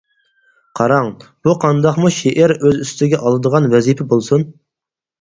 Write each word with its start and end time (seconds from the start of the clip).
قاراڭ، 0.79 1.11
بۇ 1.49 1.55
قانداقمۇ 1.67 2.13
شېئىر 2.17 2.57
ئۆز 2.57 2.83
ئۈستىگە 2.87 3.23
ئالىدىغان 3.23 3.73
«ۋەزىپە» 3.79 4.13
بولسۇن. 4.17 4.53